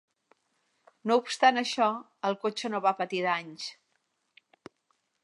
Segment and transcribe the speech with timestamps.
[1.11, 1.89] No obstant això,
[2.31, 3.69] el cotxe no va patir danys.